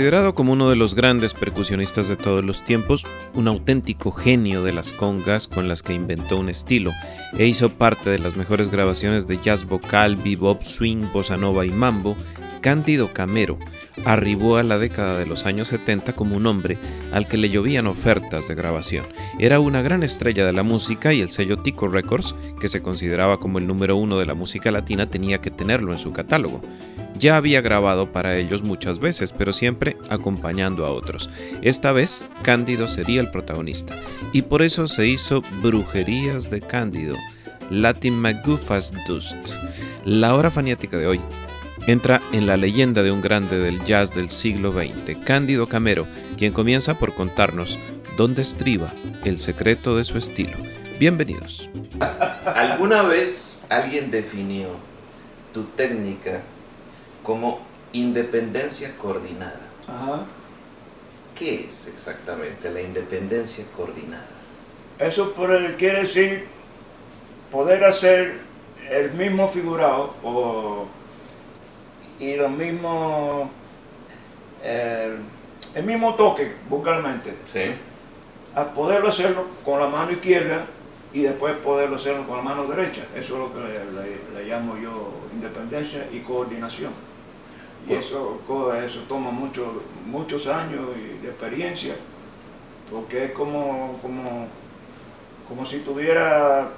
[0.00, 4.72] Considerado como uno de los grandes percusionistas de todos los tiempos, un auténtico genio de
[4.72, 6.90] las congas con las que inventó un estilo
[7.36, 11.68] e hizo parte de las mejores grabaciones de jazz vocal, bebop, swing, bossa nova y
[11.68, 12.16] mambo,
[12.60, 13.58] Cándido Camero
[14.04, 16.78] arribó a la década de los años 70 como un hombre
[17.12, 19.04] al que le llovían ofertas de grabación.
[19.38, 23.40] Era una gran estrella de la música y el sello Tico Records, que se consideraba
[23.40, 26.60] como el número uno de la música latina, tenía que tenerlo en su catálogo.
[27.18, 31.28] Ya había grabado para ellos muchas veces, pero siempre acompañando a otros.
[31.60, 33.94] Esta vez, Cándido sería el protagonista,
[34.32, 37.16] y por eso se hizo Brujerías de Cándido,
[37.70, 39.36] Latin Magufas Dust.
[40.06, 41.20] La hora faniática de hoy
[41.86, 46.52] entra en la leyenda de un grande del jazz del siglo XX, Cándido Camero, quien
[46.52, 47.78] comienza por contarnos
[48.16, 48.92] dónde estriba
[49.24, 50.56] el secreto de su estilo.
[50.98, 51.70] Bienvenidos.
[52.44, 54.68] ¿Alguna vez alguien definió
[55.54, 56.42] tu técnica
[57.22, 57.60] como
[57.92, 59.60] independencia coordinada?
[59.88, 60.26] Ajá.
[61.34, 64.26] ¿Qué es exactamente la independencia coordinada?
[64.98, 66.44] Eso por el, quiere decir
[67.50, 68.40] poder hacer
[68.90, 70.86] el mismo figurado o,
[72.20, 73.50] y lo mismo,
[74.62, 75.16] eh,
[75.74, 77.62] el mismo toque vocalmente, Sí.
[78.54, 80.66] a poderlo hacerlo con la mano izquierda
[81.12, 83.02] y después poderlo hacerlo con la mano derecha.
[83.16, 86.92] Eso es lo que le, le- le llamo yo independencia y coordinación.
[87.86, 88.40] Y Pues- eso,
[88.86, 91.94] eso toma mucho, muchos años y de experiencia,
[92.90, 94.46] porque es como, como,
[95.48, 96.68] como si estuviera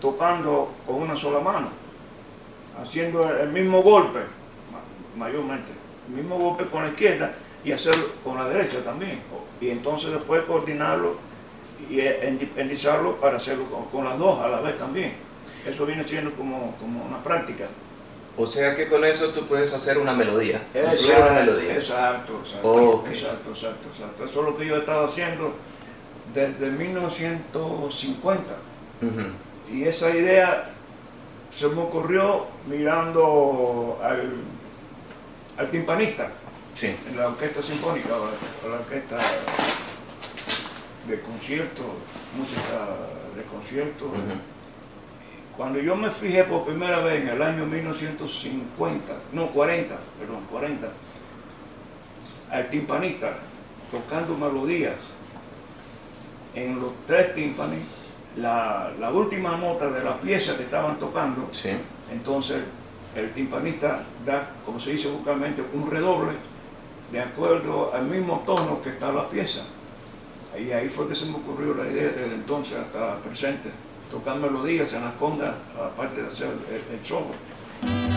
[0.00, 1.68] tocando con una sola mano,
[2.82, 4.18] haciendo el, mismo golpe,
[5.16, 5.70] mayormente,
[6.08, 7.34] el mismo golpe con la izquierda
[7.64, 9.20] y hacerlo con la derecha también.
[9.60, 11.16] Y entonces después coordinarlo
[11.88, 15.14] y independizarlo para hacerlo con, con las dos a la vez también.
[15.68, 17.66] Eso viene siendo como, como una práctica.
[18.36, 21.74] O sea que con eso tú puedes hacer una melodía, construir una melodía.
[21.76, 24.24] Exacto, exacto, exacto, exacto, exacto.
[24.24, 25.52] Eso es lo que yo he estado haciendo
[26.32, 28.54] desde 1950.
[29.02, 29.74] Ujú.
[29.74, 30.70] Y esa idea
[31.54, 34.32] se me ocurrió mirando al,
[35.58, 36.30] al timpanista
[36.74, 36.86] Sí.
[37.08, 39.16] en la orquesta sinfónica, o la, orquesta
[41.06, 41.82] de concierto,
[42.36, 42.86] música
[43.36, 44.10] de concierto.
[45.56, 50.88] Cuando yo me fijé por primera vez en el año 1950, no 40, perdón, 40,
[52.50, 53.34] al timpanista
[53.90, 54.94] tocando melodías
[56.54, 57.76] en los tres tímpanos,
[58.36, 61.70] la, la última nota de la pieza que estaban tocando, Sí.
[62.10, 62.62] entonces
[63.14, 66.32] el timpanista da, como se dice vocalmente, un redoble
[67.10, 69.62] de acuerdo al mismo tono que está la pieza.
[70.58, 73.70] Y ahí fue que se me ocurrió la idea desde entonces hasta presente,
[74.10, 78.11] tocar melodías en las congas, aparte de hacer el, el.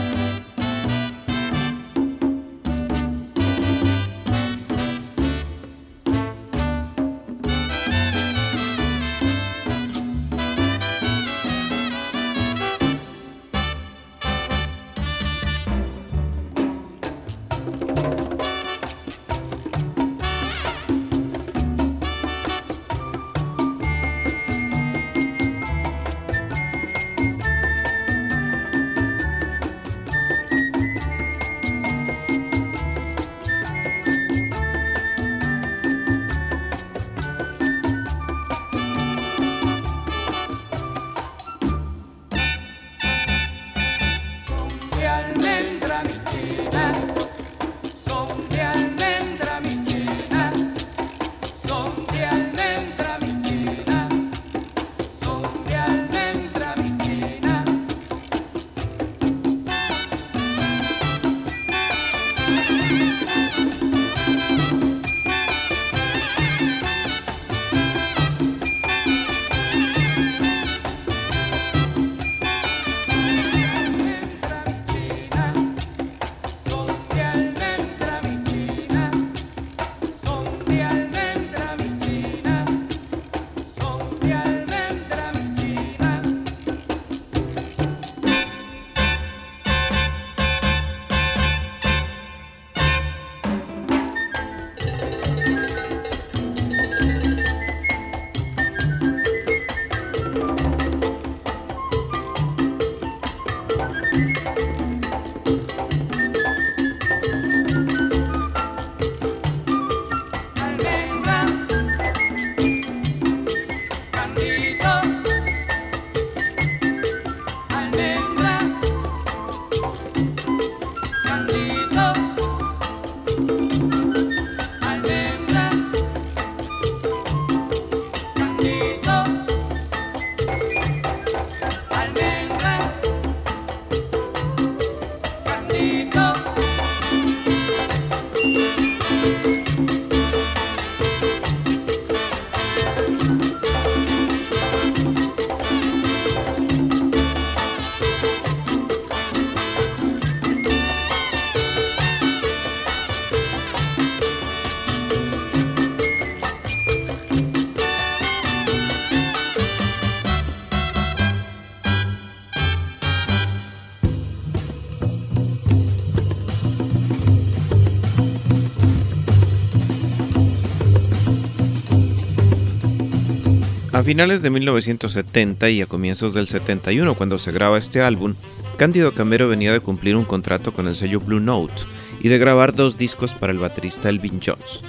[174.06, 178.36] Finales de 1970 y a comienzos del 71, cuando se graba este álbum,
[178.78, 181.74] Cándido Camero venía de cumplir un contrato con el sello Blue Note
[182.22, 184.82] y de grabar dos discos para el baterista Elvin Jones.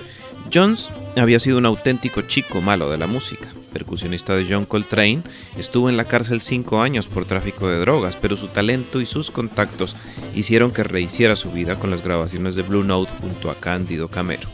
[0.53, 3.49] Jones había sido un auténtico chico malo de la música.
[3.73, 5.23] Percusionista de John Coltrane,
[5.57, 9.31] estuvo en la cárcel cinco años por tráfico de drogas, pero su talento y sus
[9.31, 9.97] contactos
[10.35, 14.47] hicieron que rehiciera su vida con las grabaciones de Blue Note junto a Cándido Camero.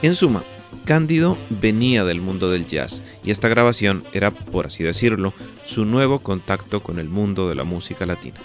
[0.00, 0.44] En suma,
[0.92, 6.20] Cándido venía del mundo del jazz y esta grabación era, por así decirlo, su nuevo
[6.20, 8.40] contacto con el mundo de la música latina.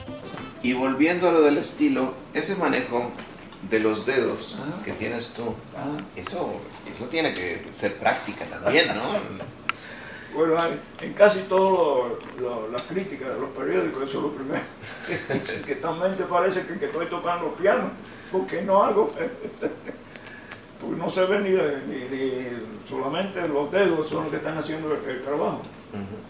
[0.62, 3.14] Y volviendo a lo del estilo, ese manejo
[3.70, 4.82] de los dedos Ah.
[4.84, 5.96] que tienes tú, Ah.
[6.18, 6.60] eso,
[6.94, 9.04] eso tiene que ser práctica también, ¿no?
[10.36, 10.58] Bueno,
[11.02, 12.12] en casi todas
[12.74, 14.64] las críticas de los periódicos, eso es lo primero.
[15.66, 17.90] que también te parece que, que estoy tocando piano,
[18.34, 19.16] porque no hago.
[20.82, 24.94] Porque no se ve ni, ni- ni- solamente los dedos son los que están haciendo
[24.94, 25.62] el, el trabajo.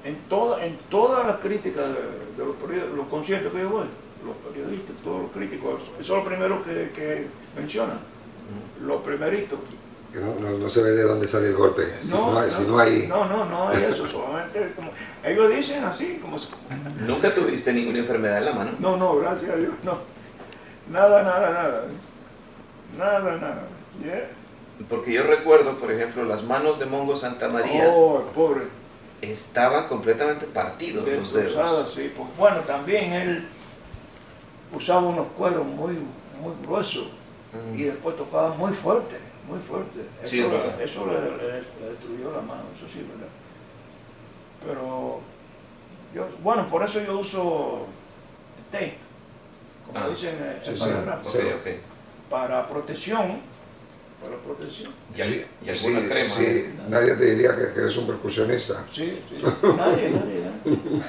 [0.04, 1.94] En, toda, en todas las críticas de,
[2.38, 3.86] de los, periódicos, los conciertos que yo voy,
[4.26, 7.98] los periodistas, todos los críticos, eso es lo primero que, que mencionan,
[8.86, 9.58] lo primerito.
[10.12, 11.96] Que no, no- no se ve de dónde sale el golpe.
[12.02, 14.92] Si no, hay, si no hay- no, no, no hay eso, solamente como,
[15.24, 16.50] ellos dicen así, como si-
[17.08, 18.72] ¿Nunca tuviste ninguna enfermedad en la mano?
[18.80, 19.98] no, no, gracias a Dios, no.
[20.92, 21.84] Nada, nada, nada.
[22.98, 23.64] Nada, nada.
[24.02, 24.30] Yeah.
[24.90, 28.64] Porque yo recuerdo, por ejemplo, las manos de Mongo Santa María Oh, pobre.
[29.22, 31.94] estaban completamente partidos los dedos.
[31.94, 32.12] sí.
[32.16, 33.48] Pues, bueno, también él
[34.74, 35.94] usaba unos cueros muy,
[36.42, 37.08] muy gruesos
[37.54, 37.76] Mm.
[37.80, 40.00] y después tocaba muy fuerte, muy fuerte.
[40.24, 43.28] Eso, Sí, le- eso le, le- le destruyó la mano, eso sí, ¿verdad?
[44.66, 45.20] Pero,
[46.16, 47.86] yo, bueno, por eso yo uso
[48.72, 48.98] tape,
[49.86, 50.84] como Ah, dicen eh, sí, en sí,
[51.30, 51.40] sí.
[51.40, 51.68] ok.
[52.30, 53.42] para protección,
[54.24, 54.92] para protección.
[55.14, 56.24] ¿Y, Sí, y alguna sí, crema?
[56.30, 58.86] sí, nadie te diría que, que eres un percusionista.
[58.94, 59.36] Sí, sí.
[59.64, 61.04] Nadie, nadie, nadie.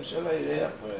[0.00, 0.94] Esa es la idea, pues.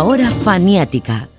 [0.00, 1.29] La hora faniática.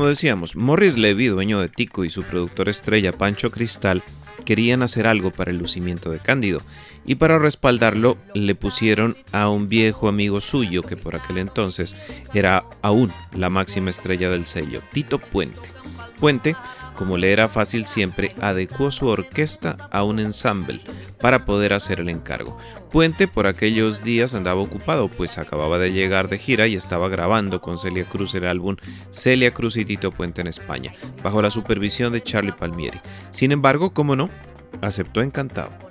[0.00, 4.02] Como decíamos, Morris Levy, dueño de Tico, y su productor estrella Pancho Cristal
[4.46, 6.62] querían hacer algo para el lucimiento de Cándido,
[7.04, 11.94] y para respaldarlo le pusieron a un viejo amigo suyo que por aquel entonces
[12.32, 15.68] era aún la máxima estrella del sello, Tito Puente.
[16.18, 16.56] Puente,
[16.96, 20.80] como le era fácil siempre, adecuó su orquesta a un ensamble
[21.20, 22.56] para poder hacer el encargo.
[22.90, 27.60] Puente por aquellos días andaba ocupado, pues acababa de llegar de gira y estaba grabando
[27.60, 28.76] con Celia Cruz el álbum
[29.10, 33.00] Celia Cruz y Tito Puente en España, bajo la supervisión de Charlie Palmieri.
[33.30, 34.30] Sin embargo, como no,
[34.80, 35.89] aceptó encantado.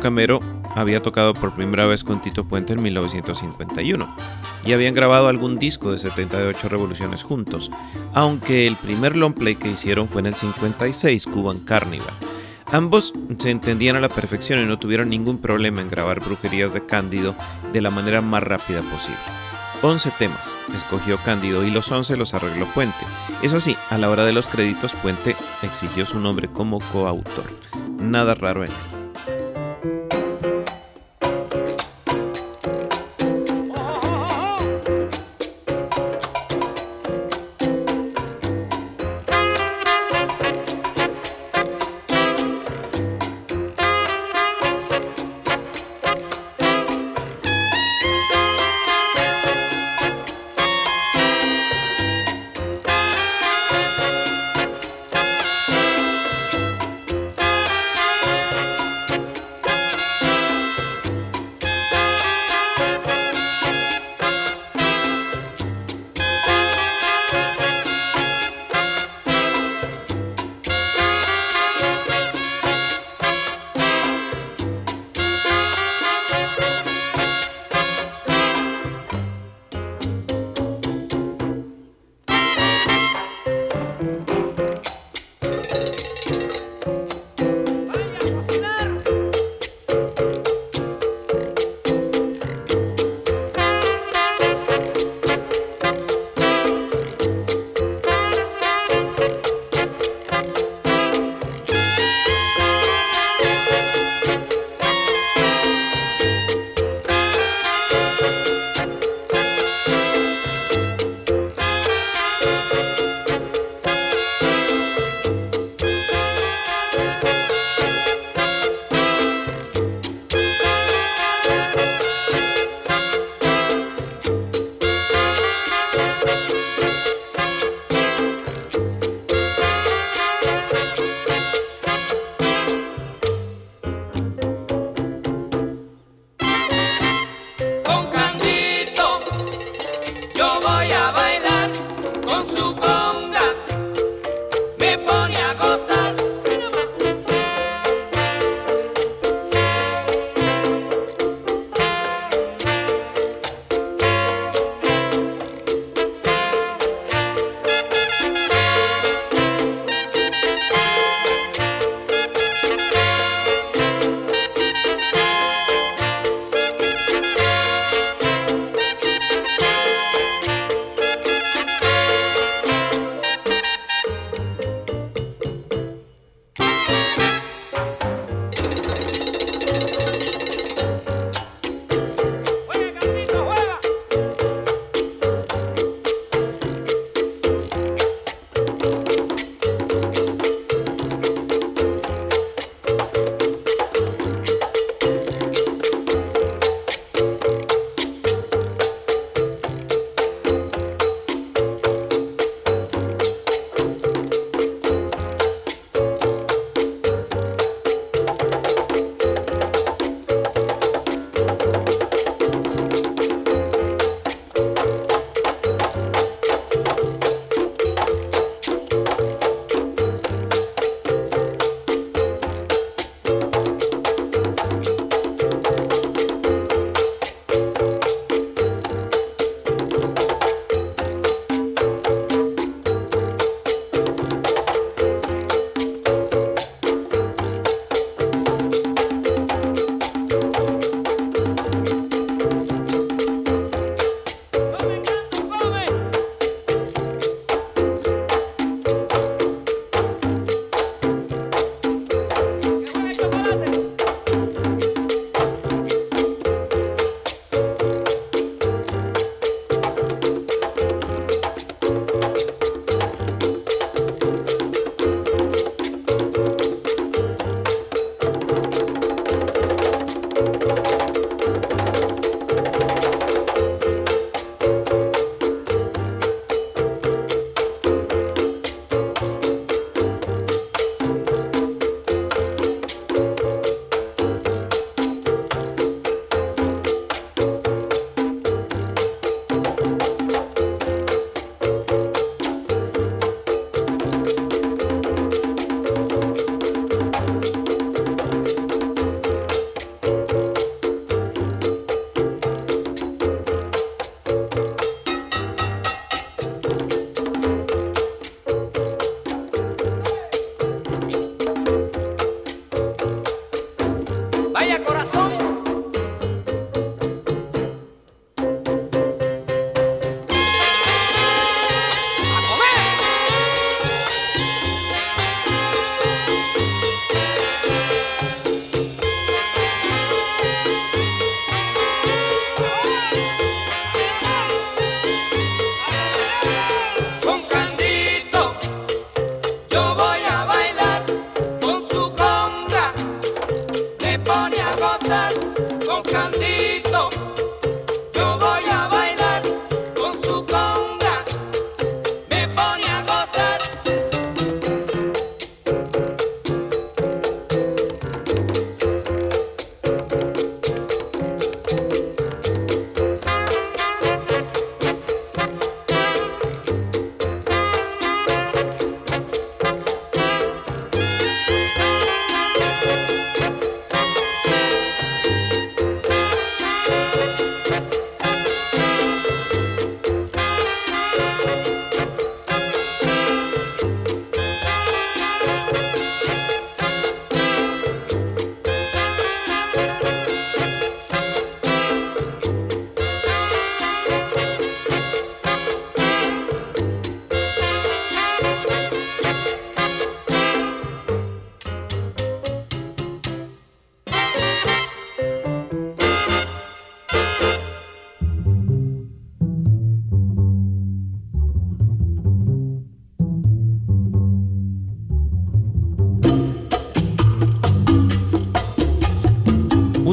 [0.00, 0.40] Camero
[0.74, 4.16] había tocado por primera vez con Tito Puente en 1951
[4.64, 7.70] y habían grabado algún disco de 78 revoluciones juntos,
[8.12, 12.14] aunque el primer long play que hicieron fue en el 56, Cuban Carnival.
[12.72, 16.86] Ambos se entendían a la perfección y no tuvieron ningún problema en grabar brujerías de
[16.86, 17.34] Cándido
[17.72, 19.18] de la manera más rápida posible.
[19.82, 22.98] 11 temas escogió Cándido y los 11 los arregló Puente.
[23.42, 27.46] Eso sí, a la hora de los créditos Puente exigió su nombre como coautor.
[27.98, 28.99] Nada raro en él.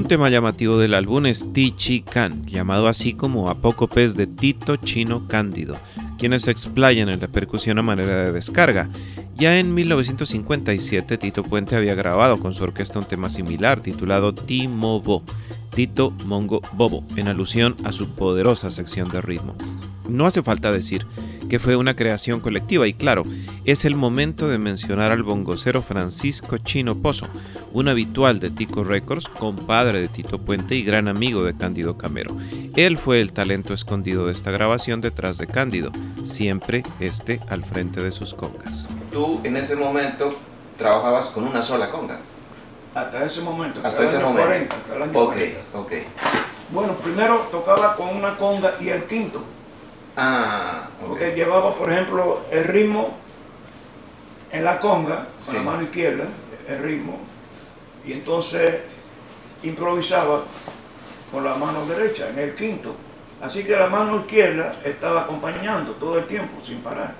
[0.07, 5.27] Un tema llamativo del álbum es Tichi Can, llamado así como Apócopes de Tito Chino
[5.27, 5.75] Cándido,
[6.17, 8.87] quienes se explayan en la percusión a manera de descarga.
[9.35, 15.23] Ya en 1957 Tito Puente había grabado con su orquesta un tema similar titulado Timobo,
[15.75, 19.57] Tito Mongo Bobo, en alusión a su poderosa sección de ritmo.
[20.07, 21.05] No hace falta decir
[21.49, 23.23] que fue una creación colectiva y claro,
[23.63, 27.27] es el momento de mencionar al bongocero Francisco Chino Pozo,
[27.71, 32.35] un habitual de Tico Records, compadre de Tito Puente y gran amigo de Cándido Camero.
[32.75, 35.91] Él fue el talento escondido de esta grabación detrás de Cándido,
[36.23, 38.87] siempre este al frente de sus congas.
[39.11, 40.35] Tú en ese momento
[40.77, 42.19] trabajabas con una sola conga.
[42.93, 43.79] Hasta ese momento.
[43.83, 44.47] Hasta el ese año momento.
[44.47, 45.59] 40, hasta el año Ok, 40.
[45.79, 45.91] ok.
[46.73, 49.43] Bueno, primero tocaba con una conga y el quinto.
[50.17, 50.89] Ah.
[50.99, 53.15] Porque llevaba, por ejemplo, el ritmo
[54.51, 55.47] en la conga, Sí.
[55.55, 56.25] con la mano izquierda,
[56.67, 57.19] el ritmo,
[58.05, 58.81] y entonces
[59.61, 60.41] improvisaba
[61.31, 62.95] con la mano derecha en el quinto.
[63.41, 67.13] Así que la mano izquierda estaba acompañando todo el tiempo, sin parar,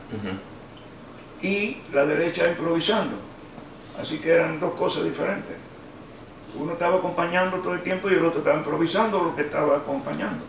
[1.42, 3.16] y la derecha improvisando.
[4.02, 5.56] Así que eran dos cosas diferentes.
[6.60, 10.44] Uno estaba acompañando todo el tiempo y el otro estaba improvisando lo que estaba acompañando.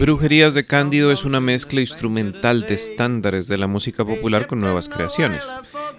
[0.00, 4.88] Brujerías de Cándido es una mezcla instrumental de estándares de la música popular con nuevas
[4.90, 5.50] creaciones.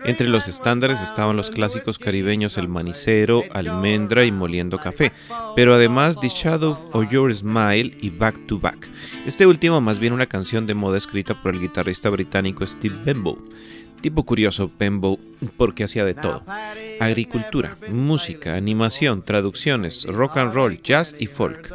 [0.06, 5.12] Entre los estándares estaban los clásicos caribeños El Manicero, Almendra y Moliendo Café,
[5.56, 8.88] pero además The Shadow of Your Smile y Back to Back.
[9.26, 13.40] Este último más bien una canción de moda escrita por el guitarrista británico Steve Bembo.
[14.02, 15.20] Tipo curioso, Bembo,
[15.58, 16.44] porque hacía de todo.
[17.00, 21.74] Agricultura, música, animación, traducciones, rock and roll, jazz y folk.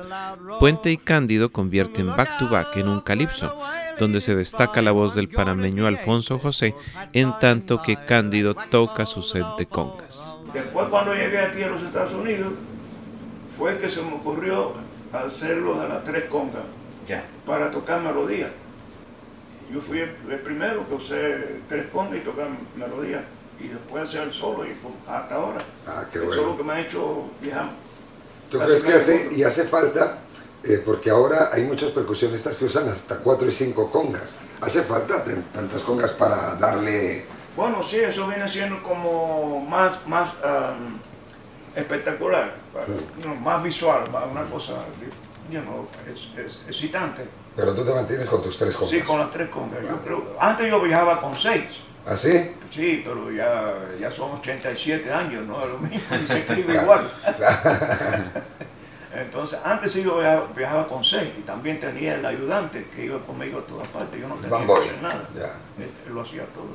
[0.60, 3.56] Puente y Cándido convierten Back to Back en un calipso,
[3.98, 6.74] donde se destaca la voz del panameño Alfonso José,
[7.12, 10.34] en tanto que Cándido toca su set de congas.
[10.52, 12.52] Después cuando llegué aquí a los Estados Unidos,
[13.56, 14.74] fue que se me ocurrió
[15.12, 16.62] hacerlo de las tres congas
[17.08, 17.24] Ya.
[17.46, 18.50] para tocar melodía.
[19.72, 23.24] Yo fui el, el primero que usé tres congas y tocar melodía.
[23.60, 25.58] Y después hacer el solo y pues, hasta ahora.
[25.86, 26.34] Ah, qué bueno.
[26.34, 27.70] solo que me ha hecho viajar.
[28.50, 30.18] ¿Tú Casi crees que hace, y hace falta,
[30.62, 35.24] eh, porque ahora hay muchos percusionistas que usan hasta cuatro y cinco congas, hace falta
[35.52, 37.24] tantas congas para darle...
[37.56, 40.98] Bueno, sí, eso viene siendo como más, más um,
[41.74, 42.86] espectacular, para-
[43.24, 44.74] no, más visual, una cosa,
[45.50, 47.26] you know, es, es- excitante.
[47.56, 48.90] Pero tú te mantienes con tus tres congas.
[48.90, 49.80] Sí, con las tres congas.
[49.82, 51.64] Yo creo, antes yo viajaba con seis.
[52.06, 52.50] ¿Ah, sí?
[52.70, 55.62] Sí, pero ya, ya son 87 años, ¿no?
[55.62, 57.00] Es lo mismo, y se escribe igual.
[59.14, 63.18] Entonces, antes sí yo viajaba, viajaba con seis y también tenía el ayudante que iba
[63.20, 64.20] conmigo a todas partes.
[64.20, 65.28] Yo no tenía Van que hacer nada.
[65.34, 65.52] Ya.
[65.82, 66.68] Él, él lo hacía todo.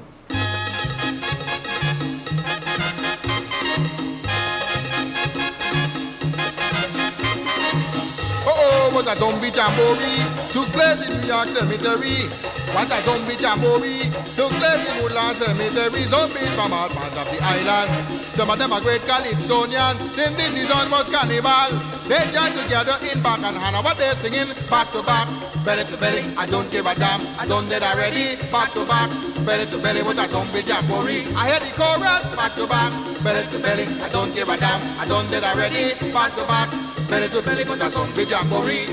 [8.99, 12.27] What a zombie jamboree took place in New York Cemetery.
[12.75, 16.03] What a zombie jamboree took place in Woodland Cemetery.
[16.03, 17.89] Zombies from all parts of the island.
[18.35, 19.95] Some of them are great Calypsonian.
[20.17, 21.79] Then this is almost carnival.
[22.11, 23.81] They join together in back and Hannah.
[23.81, 25.29] What they're singing back to back,
[25.63, 26.25] belly to belly.
[26.35, 27.21] I don't give a damn.
[27.39, 28.35] I done that already.
[28.51, 29.09] Back to back,
[29.45, 30.03] belly to belly.
[30.03, 31.23] What a zombie jamboree.
[31.39, 32.91] I hear the chorus back to back,
[33.23, 33.87] belly to belly.
[34.03, 34.81] I don't give a damn.
[34.99, 35.95] I done that already.
[36.11, 36.69] Back to back,
[37.07, 37.63] belly to belly.
[37.63, 38.88] What a zombie jamboree.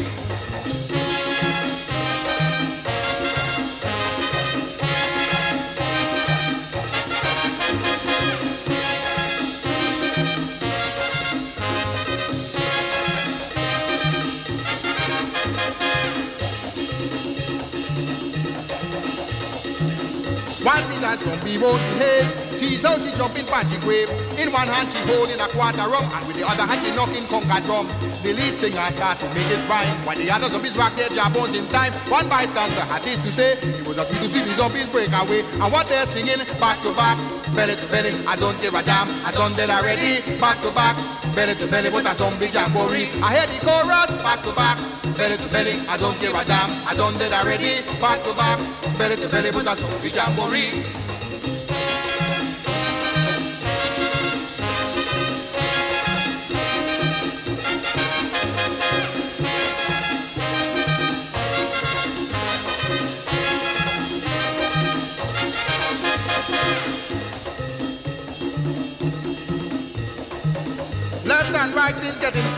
[20.66, 22.45] What is I some people hate?
[22.58, 24.08] She's how she jumping panty grave.
[24.38, 27.28] In one hand she holding a quarter rum, and with the other hand she knocking
[27.28, 27.86] conga drum.
[28.22, 31.54] The lead singer start to make his rhyme, while the other zombies rock their jawbones
[31.54, 31.92] in time.
[32.08, 35.40] One bystander had this to say, he was happy to see the zombies break away,
[35.40, 37.18] and what they're singing back to back,
[37.54, 38.12] belly to belly.
[38.26, 40.24] I don't give a damn, I done that already.
[40.40, 40.96] Back to back,
[41.34, 43.12] belly to belly, what a zombie jamboree.
[43.20, 44.78] I hear the chorus back to back,
[45.16, 45.76] belly to belly.
[45.86, 47.84] I don't give a damn, I done that already.
[48.00, 48.58] Back to back,
[48.98, 50.84] belly to belly, what a zombie jamboree.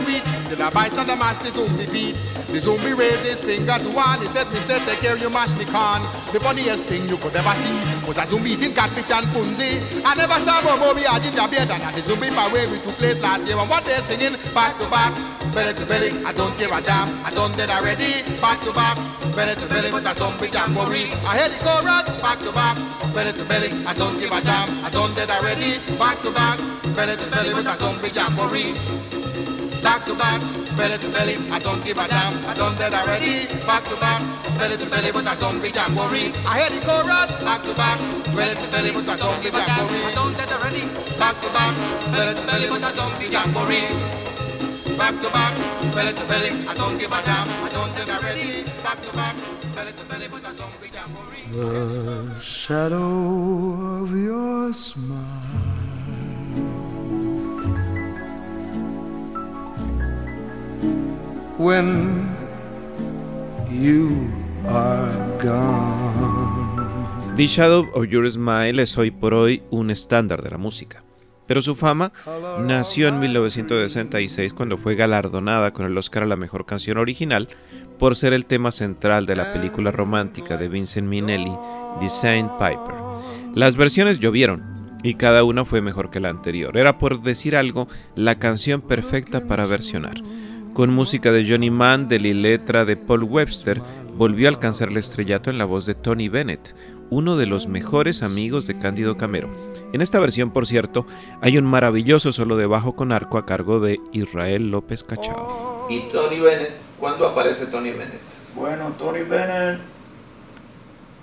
[0.09, 0.23] Sweet.
[0.49, 2.15] Till I buy some mash the zombie beat.
[2.49, 4.19] The zombie raised his finger to one.
[4.21, 6.01] He said, Mister, take care, you mash me can.
[6.33, 9.77] The funniest thing you could ever see was a zombie eating catfish and punzi.
[10.03, 13.45] I never saw movie a ginger beer than the zombie parade we took place last
[13.45, 13.57] year.
[13.57, 15.13] And what they're singing back to back,
[15.53, 16.09] belly to belly.
[16.25, 17.07] I don't give a damn.
[17.23, 18.25] I done that already.
[18.41, 18.97] Back to back,
[19.35, 21.13] belly to belly with a zombie jamboree.
[21.29, 22.75] I hear the chorus back to back,
[23.13, 23.69] belly to belly.
[23.85, 24.69] I don't give a damn.
[24.83, 25.77] I done that already.
[26.01, 26.57] Back to back,
[26.95, 28.73] belly to belly with a zombie jamboree.
[29.81, 30.41] Back to back,
[30.75, 31.37] belly to belly.
[31.51, 32.33] I don't give a damn.
[32.45, 33.47] I done that already.
[33.65, 34.21] Back to back,
[34.57, 36.33] belly to belly with a zombie jamboree.
[36.45, 37.31] I hear the chorus.
[37.43, 37.99] Back to back,
[38.35, 40.03] belly to belly with a zombie jamboree.
[40.03, 40.83] I done that already.
[41.17, 41.75] Back to back,
[42.11, 43.87] belly to belly with a zombie jamboree.
[44.97, 45.55] Back to back,
[45.95, 46.51] belly to belly.
[46.67, 47.47] I don't give a damn.
[47.47, 48.63] I done that already.
[48.83, 49.35] Back to back,
[49.75, 51.47] belly to belly with a zombie jamboree.
[51.55, 55.58] The shadow of your smile
[61.57, 62.27] when
[63.69, 64.27] you
[64.67, 65.09] are
[65.41, 67.35] gone.
[67.35, 71.03] The Shadow of Your Smile es hoy por hoy un estándar de la música.
[71.47, 72.11] Pero su fama
[72.59, 77.49] nació en 1966 cuando fue galardonada con el Oscar a la mejor canción original
[77.97, 81.57] por ser el tema central de la película romántica de Vincent Minnelli,
[81.99, 82.95] The Saint Piper.
[83.55, 86.77] Las versiones llovieron y cada una fue mejor que la anterior.
[86.77, 90.21] Era por decir algo la canción perfecta para versionar.
[90.79, 93.81] Con música de Johnny Mandel y letra de Paul Webster,
[94.15, 96.73] volvió a alcanzar el estrellato en la voz de Tony Bennett,
[97.09, 99.49] uno de los mejores amigos de Cándido Camero.
[99.91, 101.05] En esta versión, por cierto,
[101.41, 105.87] hay un maravilloso solo de bajo con arco a cargo de Israel López Cachao.
[105.89, 106.79] ¿Y Tony Bennett?
[106.97, 108.21] ¿Cuándo aparece Tony Bennett?
[108.55, 109.81] Bueno, Tony Bennett,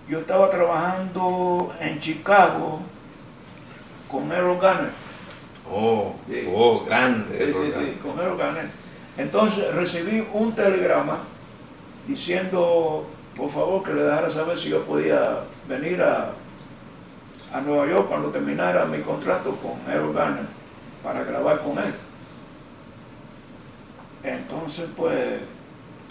[0.06, 2.80] yo estaba trabajando en Chicago
[4.06, 4.90] con Errol Garner.
[5.72, 6.46] Oh, Sí.
[6.54, 7.38] oh, grande.
[7.38, 8.85] Sí, sí, con Errol Garner.
[9.18, 11.18] Entonces recibí un telegrama
[12.06, 13.06] diciendo,
[13.36, 16.32] por favor, que le dejara saber si yo podía venir a,
[17.52, 20.44] a Nueva York cuando terminara mi contrato con Errol Garner
[21.02, 21.94] para grabar con él.
[24.22, 25.40] Entonces, pues,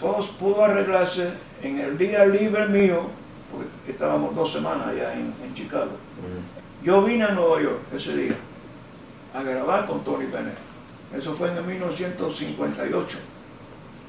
[0.00, 1.30] todo pudo arreglarse
[1.62, 3.02] en el día libre mío,
[3.52, 5.92] porque estábamos dos semanas allá en, en Chicago.
[6.82, 8.36] Yo vine a Nueva York ese día
[9.34, 10.65] a grabar con Tony Bennett.
[11.14, 13.18] Eso fue en el 1958.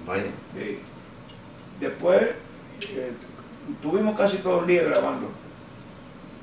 [0.05, 0.31] Vaya.
[0.53, 0.79] Sí.
[1.79, 2.21] Después
[2.81, 3.11] eh,
[3.81, 5.29] tuvimos casi todo el día grabando.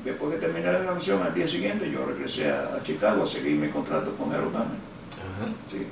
[0.05, 3.57] Después que terminé la grabación, al día siguiente yo regresé a, a Chicago a seguir
[3.57, 4.33] mi contrato con.
[4.33, 4.45] Ajá.
[5.71, 5.87] Sí.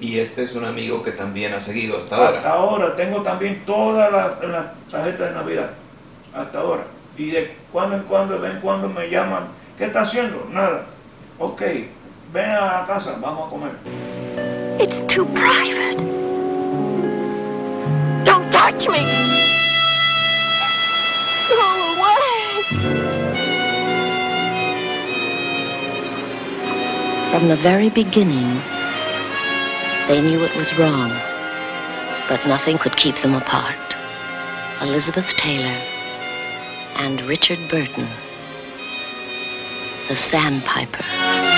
[0.00, 2.36] Y este es un amigo que también ha seguido hasta ahora.
[2.38, 5.70] Hasta ahora tengo también todas las las tarjetas de Navidad.
[6.34, 6.84] Hasta ahora.
[7.16, 9.44] Y de cuando en cuando, de vez en cuando me llaman.
[9.78, 10.48] ¿Qué está haciendo?
[10.50, 10.86] Nada.
[11.38, 11.62] Ok,
[12.34, 13.78] ven a la casa, vamos a comer.
[14.80, 15.98] It's too private.
[18.24, 19.02] Don't touch me.
[21.48, 22.64] Go away.
[27.30, 28.60] From the very beginning,
[30.08, 31.10] they knew it was wrong,
[32.28, 33.78] but nothing could keep them apart.
[34.82, 35.78] Elizabeth Taylor
[36.96, 38.08] and Richard Burton,
[40.08, 41.53] the Sandpiper.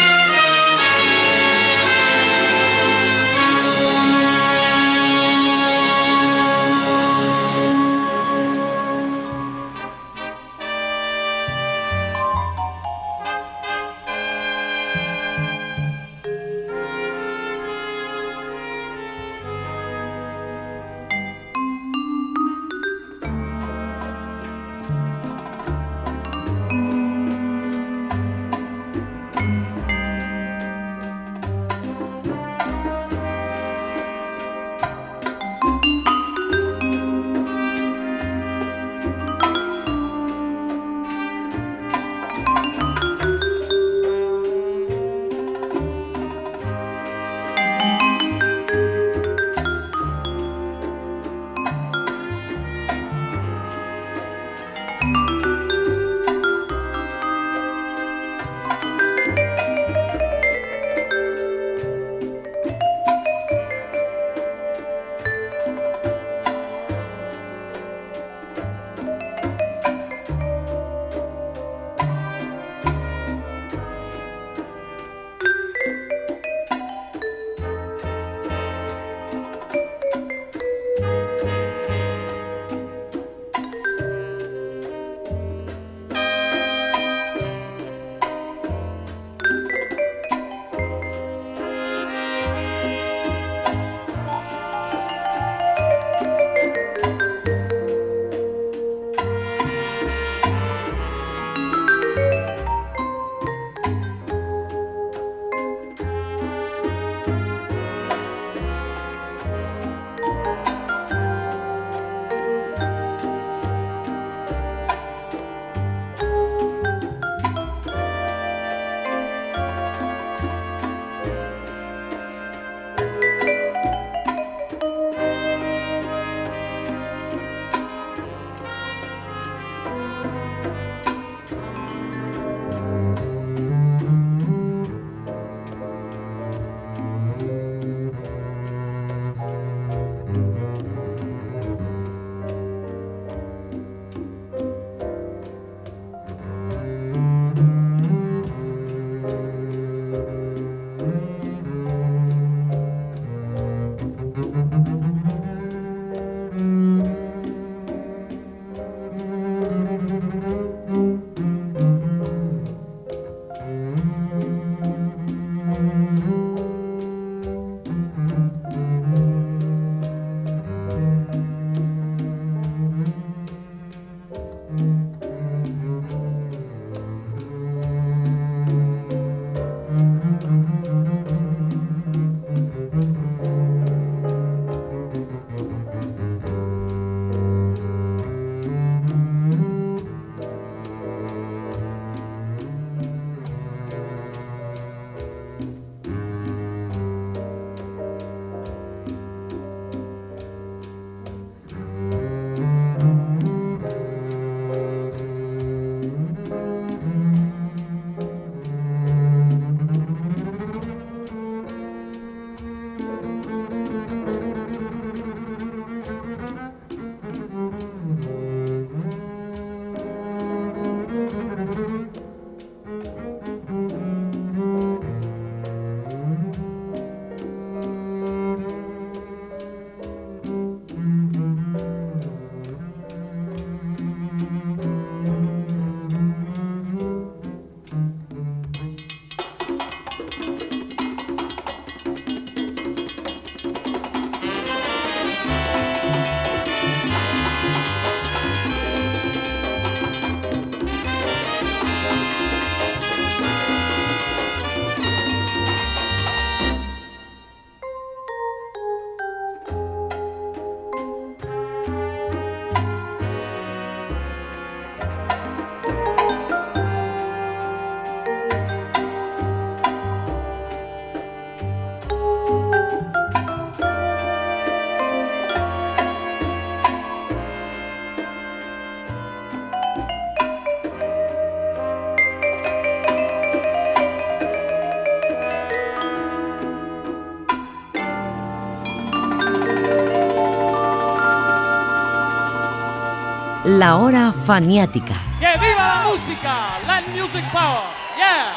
[293.87, 295.14] La hora faniática.
[295.39, 296.80] ¡Que viva la música!
[296.89, 297.84] Let music power!
[298.18, 298.53] ¡Yeah!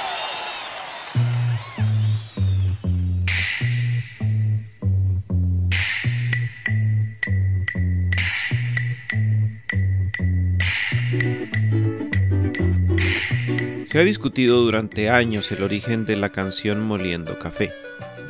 [13.86, 17.72] Se ha discutido durante años el origen de la canción Moliendo Café.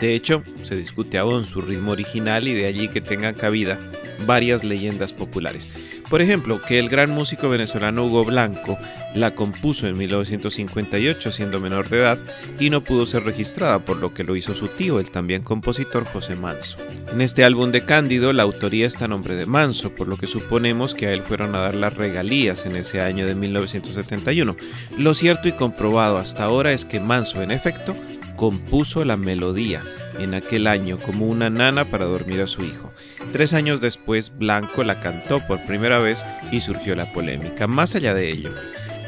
[0.02, 3.80] De hecho, se discute aún su ritmo original y de allí que tengan cabida
[4.26, 5.70] varias leyendas populares.
[6.10, 8.78] Por ejemplo, que el gran músico venezolano Hugo Blanco
[9.16, 12.20] la compuso en 1958 siendo menor de edad
[12.60, 16.06] y no pudo ser registrada, por lo que lo hizo su tío, el también compositor
[16.06, 16.78] José Manso.
[17.12, 20.28] En este álbum de Cándido, la autoría está a nombre de Manso, por lo que
[20.28, 24.56] suponemos que a él fueron a dar las regalías en ese año de 1971.
[24.98, 27.96] Lo cierto y comprobado hasta ahora es que Manso, en efecto,
[28.40, 29.84] compuso la melodía
[30.18, 32.90] en aquel año como una nana para dormir a su hijo.
[33.34, 37.68] Tres años después, Blanco la cantó por primera vez y surgió la polémica.
[37.68, 38.52] Más allá de ello,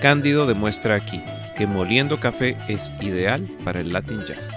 [0.01, 1.23] Cándido demuestra aquí
[1.55, 4.49] que moliendo café es ideal para el Latin Jazz.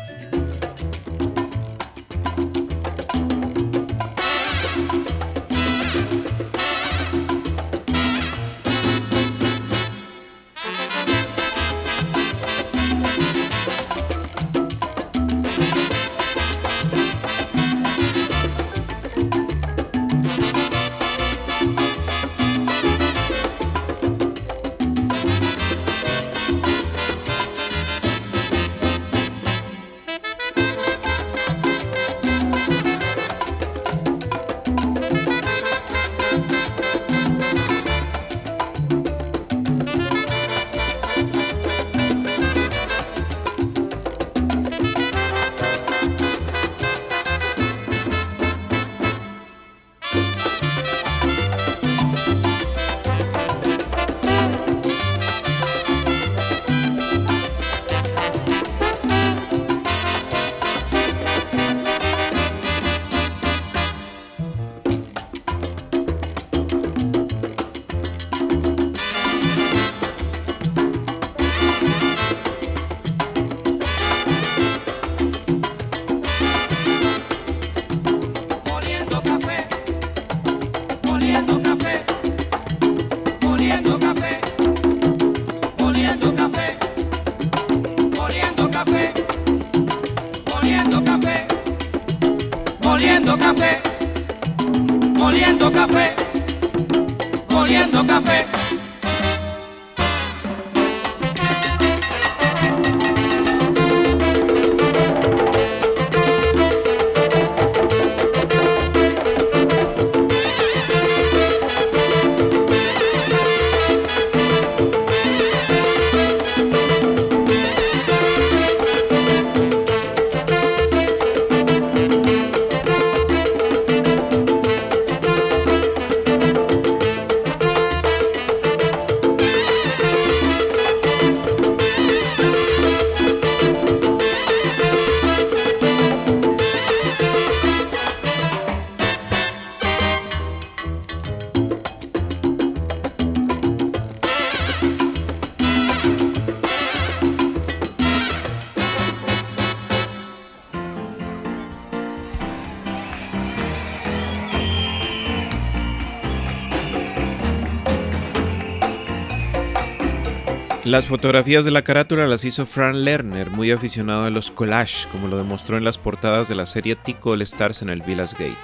[160.95, 165.27] Las fotografías de la carátula las hizo Fran Lerner, muy aficionado a los collages, como
[165.27, 168.57] lo demostró en las portadas de la serie Tico All Stars en el Village Gate,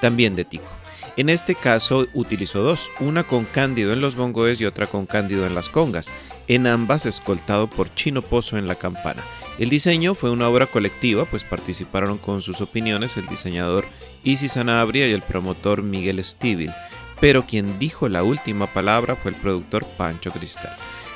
[0.00, 0.72] también de Tico.
[1.18, 5.46] En este caso utilizó dos, una con Cándido en los bongoes y otra con Cándido
[5.46, 6.10] en las congas,
[6.48, 9.22] en ambas escoltado por Chino Pozo en la campana.
[9.58, 13.84] El diseño fue una obra colectiva, pues participaron con sus opiniones el diseñador
[14.22, 16.72] Isis Sanabria y el promotor Miguel Stivil,
[17.20, 20.74] pero quien dijo la última palabra fue el productor Pancho Cristal.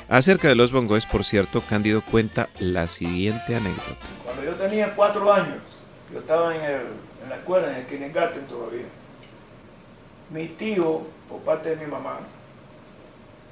[0.09, 4.07] Acerca de los bongoes, por cierto, Cándido cuenta la siguiente anécdota.
[4.25, 5.59] Cuando yo tenía cuatro años,
[6.11, 6.87] yo estaba en, el-
[7.23, 8.85] en la escuela, en el kindergarten todavía.
[10.31, 12.19] Mi tío, por parte de mi mamá,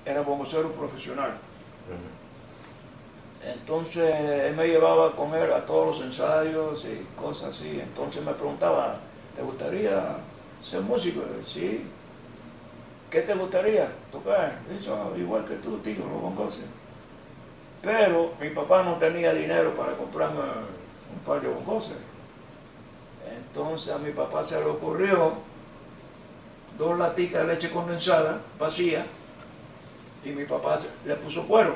[0.06, 1.32] era bongocero profesional.
[3.46, 7.80] Entonces él me llevaba con él a todos los ensayos y cosas así.
[7.80, 8.98] Entonces me preguntaba,
[9.36, 10.18] ¿te gustaría
[10.68, 11.22] ser músico?
[11.46, 11.84] Sí.
[13.10, 14.60] ¿Qué te gustaría tocar?
[14.78, 16.66] Eso, igual que tú, tío, los bongoses.
[17.82, 21.98] Pero mi papá no tenía dinero para comprarme un par de bongoses.
[23.38, 25.34] Entonces a mi papá se le ocurrió
[26.78, 29.06] dos laticas de leche condensada vacía
[30.24, 31.76] y mi papá le puso cuero.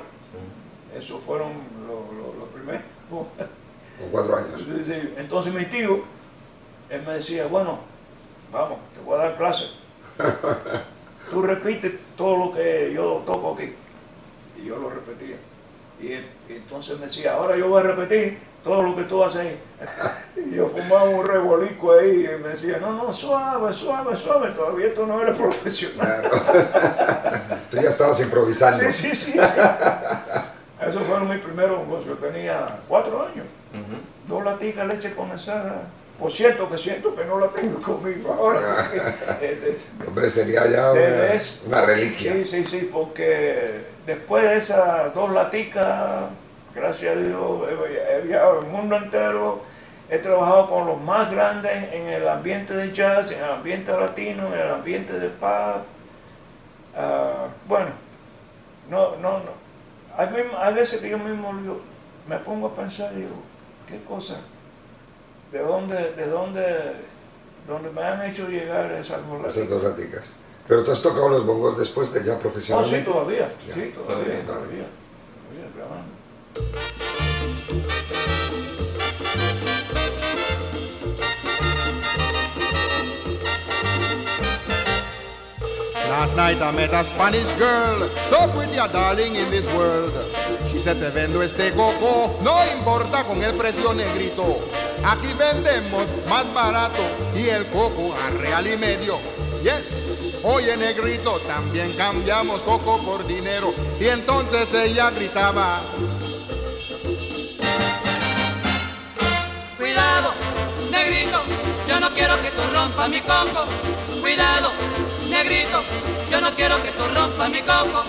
[0.98, 1.54] Esos fueron
[1.88, 2.84] los primeros.
[3.10, 4.62] Con cuatro años.
[5.18, 6.04] Entonces mi tío,
[6.90, 7.80] él me decía, bueno,
[8.52, 9.66] vamos, te voy a dar clase.
[11.32, 13.74] Tú repites todo lo que yo toco aquí.
[14.62, 15.38] Y yo lo repetía.
[16.02, 19.60] Y, entonces me decía, ahora yo voy a repetir todo lo que tú haces ahí.
[20.52, 24.88] Y yo fumaba un rebolico ahí y me decía, no, no, suave, suave, suave, todavía
[24.88, 26.24] esto no eres profesional.
[27.72, 28.84] Tú ya estabas improvisando.
[28.92, 29.32] Sí, sí, sí.
[29.32, 29.40] sí.
[30.82, 32.20] Esos fueron mis primeros negocios.
[32.20, 33.46] Tenía cuatro años.
[34.28, 35.84] Dos laticas de leche condensada.
[36.22, 38.90] Por cierto, que siento que no la tengo conmigo ahora.
[39.42, 39.76] Eh,
[40.08, 42.34] Hombre, sería ya una, reliquia.
[42.34, 46.26] Sí, sí, sí, porque después de esas dos laticas,
[46.76, 49.64] gracias a Dios, he, he viajado el mundo entero.
[50.12, 54.54] He trabajado con los más grandes en el ambiente de jazz, en el ambiente latino,
[54.54, 55.84] en el ambiente de pop.
[56.96, 57.92] Ah, bueno,
[58.90, 59.62] no, no, no.
[60.18, 61.82] Hay, veces que yo mismo yo
[62.28, 63.36] me pongo a pensar, digo,
[63.88, 64.36] ¿qué cosa?
[65.52, 66.94] ¿De dónde, de dónde,
[67.68, 70.34] dónde me han hecho llegar esas dos Esas laticas.
[70.68, 73.00] Pero tú has tocado los bongos después de ya No, profesionalmente.
[73.06, 74.86] sí, todavía, Ya, sí, todavía, todavía, todavía,
[75.50, 77.22] todavía grabando.
[86.10, 90.12] Last night I met a Spanish girl, so pretty a darling in this world.
[90.70, 94.58] She said, te vendo este coco, no importa con el precio negrito.
[95.04, 97.02] Aquí vendemos más barato
[97.36, 99.18] y el coco a real y medio.
[99.64, 103.74] Yes, oye negrito, también cambiamos coco por dinero.
[104.00, 105.82] Y entonces ella gritaba,
[109.78, 110.32] Cuidado,
[110.92, 111.42] negrito,
[111.88, 113.66] yo no quiero que tú rompas mi coco.
[114.22, 114.72] Cuidado,
[115.30, 115.82] negrito,
[116.30, 118.04] yo no quiero que tú rompas mi coco.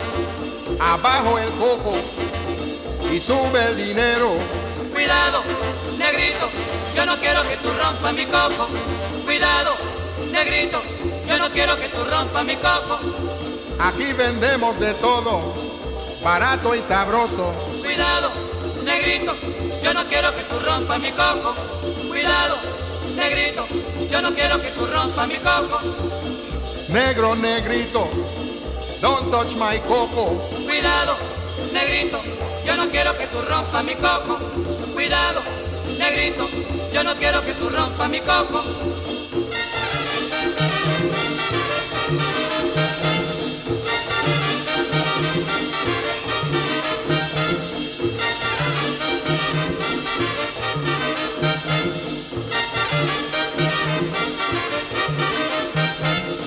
[0.78, 1.94] abajo el coco
[3.10, 4.61] y sube el dinero.
[5.02, 5.42] Cuidado,
[5.98, 6.48] negrito,
[6.94, 8.68] yo no quiero que tú rompas mi coco.
[9.24, 9.74] Cuidado,
[10.30, 10.80] negrito,
[11.26, 13.00] yo no quiero que tú rompas mi coco.
[13.80, 15.42] Aquí vendemos de todo,
[16.22, 17.52] barato y sabroso.
[17.80, 18.30] Cuidado,
[18.84, 19.34] negrito,
[19.82, 21.56] yo no quiero que tú rompas mi coco.
[22.08, 22.58] Cuidado,
[23.16, 23.66] negrito,
[24.08, 25.80] yo no quiero que tú rompas mi coco.
[26.90, 28.08] Negro, negrito,
[29.00, 30.38] don't touch my coco.
[30.64, 31.16] Cuidado,
[31.72, 32.20] negrito,
[32.64, 34.38] yo no quiero que tú rompas mi coco.
[34.94, 35.40] Cuidado,
[35.98, 36.48] negrito,
[36.92, 38.62] yo no quiero que tú rompas mi coco.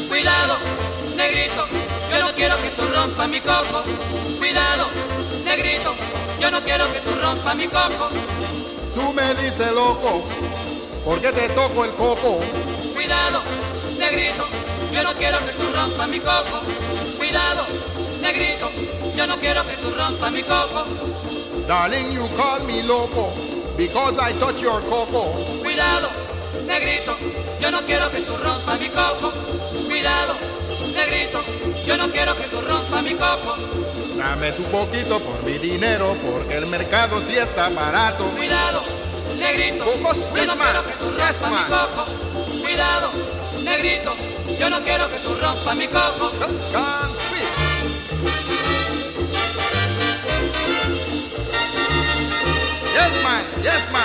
[0.08, 0.58] Cuidado,
[1.16, 1.68] negrito,
[2.12, 3.84] yo no quiero que tú rompas mi coco.
[4.38, 4.90] Cuidado,
[5.56, 5.96] negrito,
[6.40, 8.10] yo no quiero que tú rompas mi coco.
[8.94, 10.24] Tú me dices loco,
[11.06, 12.40] porque te toco el coco.
[12.94, 13.42] Cuidado,
[13.98, 14.46] negrito,
[14.92, 16.62] yo no quiero que tú rompas mi coco.
[17.18, 17.64] Cuidado,
[18.22, 18.70] negrito,
[19.16, 20.86] yo no quiero que tú rompas mi coco.
[21.68, 23.32] Darling, you call me loco,
[23.78, 25.36] because I touch your coco.
[25.64, 26.10] Cuidado,
[26.68, 27.16] negrito,
[27.62, 29.32] yo no quiero que tú rompas mi coco.
[29.88, 30.34] Cuidado,
[30.94, 31.40] negrito,
[31.86, 33.56] yo no quiero que tú rompas mi coco.
[34.18, 38.26] Dame tu poquito por mi dinero, porque el mercado sí está barato.
[38.32, 38.82] Cuidado,
[39.38, 39.86] negrito,
[40.34, 42.06] yo no quiero que tú rompas mi coco.
[42.62, 43.12] Cuidado,
[43.64, 44.14] negrito,
[44.60, 46.32] yo no quiero que tú rompas mi coco.
[52.94, 54.05] Yes, man, yes, man.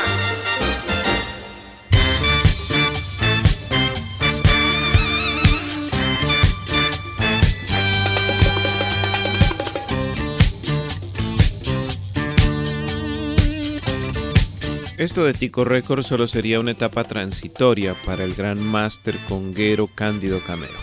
[15.00, 20.40] Esto de Tico Records solo sería una etapa transitoria para el gran máster conguero Cándido
[20.40, 20.74] Camero.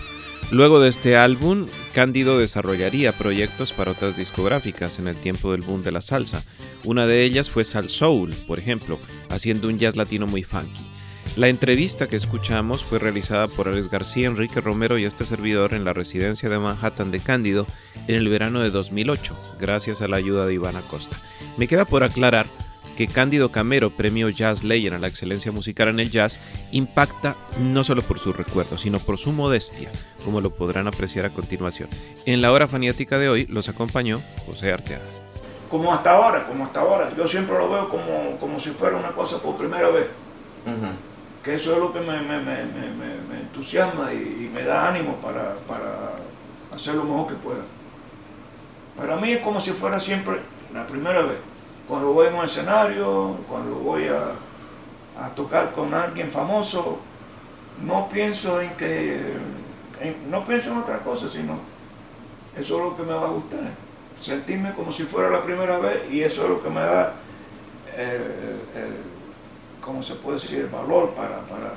[0.49, 5.83] Luego de este álbum, Cándido desarrollaría proyectos para otras discográficas en el tiempo del boom
[5.83, 6.43] de la salsa.
[6.83, 8.97] Una de ellas fue Sal Soul, por ejemplo,
[9.29, 10.87] haciendo un jazz latino muy funky.
[11.35, 15.85] La entrevista que escuchamos fue realizada por Alex García, Enrique Romero y este servidor en
[15.85, 17.67] la residencia de Manhattan de Cándido
[18.07, 21.15] en el verano de 2008, gracias a la ayuda de Iván Acosta.
[21.57, 22.47] Me queda por aclarar
[22.97, 26.39] que Cándido Camero, premio Jazz Legend a la excelencia musical en el jazz,
[26.71, 29.89] impacta no solo por su recuerdo, sino por su modestia,
[30.25, 31.87] como lo podrán apreciar a continuación.
[32.25, 35.05] En la hora faniática de hoy los acompañó José Arteaga.
[35.69, 37.11] Como hasta ahora, como hasta ahora.
[37.15, 40.07] Yo siempre lo veo como, como si fuera una cosa por primera vez.
[41.43, 44.63] Que eso es lo que me, me- me- me- me- me entusiasma y, y me
[44.63, 46.15] da ánimo para, para
[46.75, 47.61] hacer lo mejor que pueda.
[48.97, 50.39] Para mí es como si fuera siempre
[50.73, 51.37] la primera vez.
[51.87, 56.97] Cuando voy en un escenario, cuando voy a, a tocar con alguien famoso,
[57.81, 59.21] no pienso en que,
[60.01, 61.59] en- no pienso en otra cosa, sino
[62.57, 63.59] eso es lo que me va a gustar.
[64.21, 67.13] Sentirme como si fuera la primera vez y eso es lo que me da,
[67.95, 70.59] eh, el- ¿cómo se puede decir?
[70.59, 71.39] El valor para...
[71.41, 71.73] para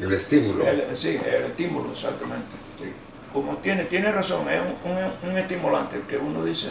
[0.00, 0.64] El estímulo.
[0.66, 2.46] el- sí, el estímulo, exactamente.
[2.78, 2.92] sí.
[3.32, 6.68] Como tiene, tiene razón, es un, un- un estimulante que uno dice,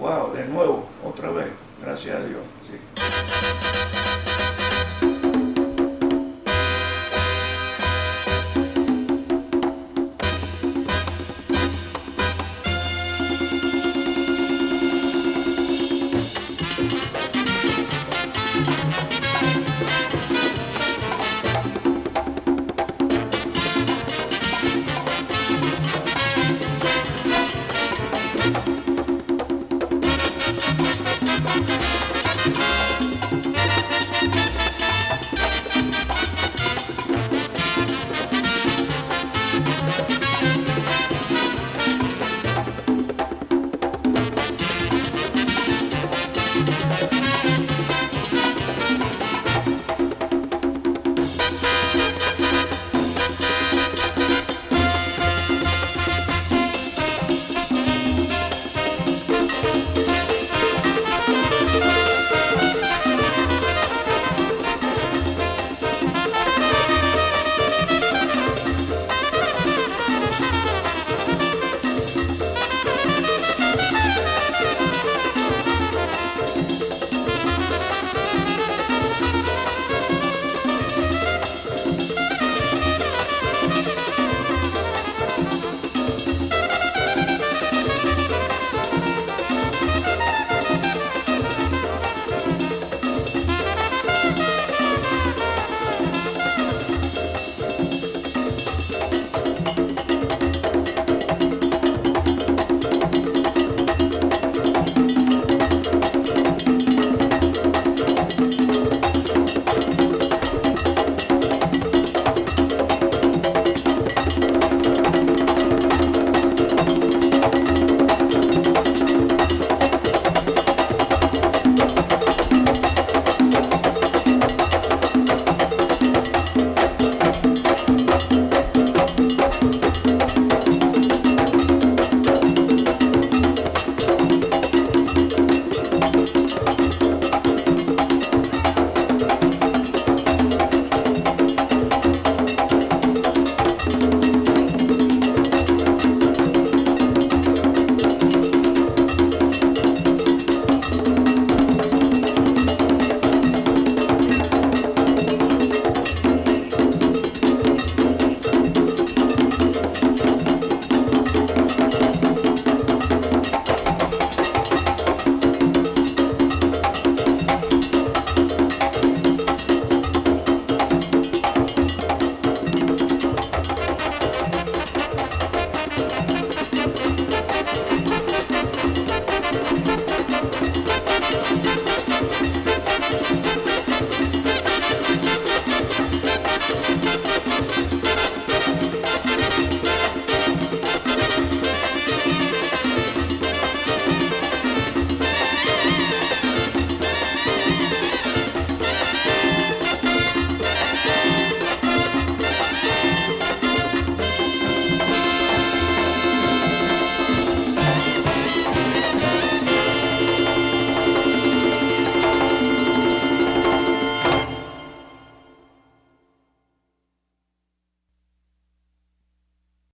[0.00, 1.46] wow, de nuevo, otra vez,
[1.82, 2.42] gracias a Dios.
[2.66, 3.87] sí.